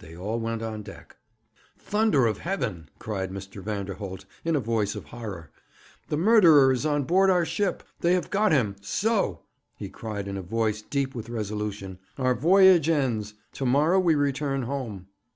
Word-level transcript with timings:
They 0.00 0.16
all 0.16 0.40
went 0.40 0.62
on 0.62 0.82
deck. 0.82 1.16
'Thunder 1.78 2.26
of 2.26 2.38
heaven!' 2.38 2.88
cried 2.98 3.30
Mr. 3.30 3.62
Vanderholt, 3.62 4.24
in 4.44 4.56
a 4.56 4.58
voice 4.58 4.96
of 4.96 5.04
horror. 5.04 5.52
'The 6.08 6.16
murderer 6.16 6.72
is 6.72 6.84
on 6.84 7.04
board 7.04 7.30
our 7.30 7.44
ship! 7.44 7.84
They 8.00 8.14
have 8.14 8.30
got 8.30 8.50
him. 8.50 8.74
So,' 8.80 9.42
he 9.76 9.88
cried 9.88 10.26
in 10.26 10.36
a 10.36 10.42
voice 10.42 10.82
deep 10.82 11.14
with 11.14 11.28
resolution, 11.28 12.00
'our 12.18 12.34
voyage 12.34 12.88
ends. 12.88 13.34
To 13.52 13.64
morrow 13.64 14.00
we 14.00 14.16
return 14.16 14.62
home.' 14.62 15.06